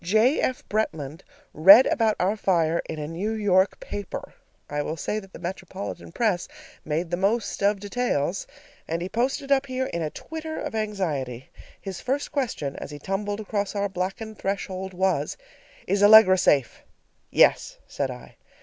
[0.03, 0.39] J.
[0.41, 0.67] F.
[0.67, 1.21] Bretland
[1.53, 4.33] read about our fire in a New York paper
[4.67, 6.47] (I will say that the metropolitan press
[6.83, 8.47] made the most of details),
[8.87, 11.51] and he posted up here in a twitter of anxiety.
[11.79, 15.37] His first question as he tumbled across our blackened threshold was,
[15.85, 16.81] "Is Allegra safe?"
[17.29, 18.37] "Yes," said I.